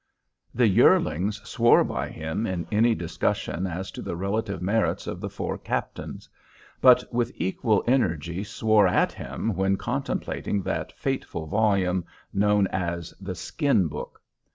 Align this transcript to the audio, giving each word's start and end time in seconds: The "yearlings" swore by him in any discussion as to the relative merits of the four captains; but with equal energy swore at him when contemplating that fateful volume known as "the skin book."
The 0.51 0.67
"yearlings" 0.67 1.47
swore 1.47 1.83
by 1.83 2.09
him 2.09 2.47
in 2.47 2.65
any 2.71 2.95
discussion 2.95 3.67
as 3.67 3.91
to 3.91 4.01
the 4.01 4.15
relative 4.15 4.59
merits 4.59 5.05
of 5.05 5.21
the 5.21 5.29
four 5.29 5.59
captains; 5.59 6.27
but 6.81 7.03
with 7.13 7.31
equal 7.35 7.83
energy 7.85 8.43
swore 8.43 8.87
at 8.87 9.11
him 9.11 9.53
when 9.55 9.77
contemplating 9.77 10.63
that 10.63 10.91
fateful 10.93 11.45
volume 11.45 12.03
known 12.33 12.65
as 12.69 13.13
"the 13.21 13.35
skin 13.35 13.87
book." 13.87 14.19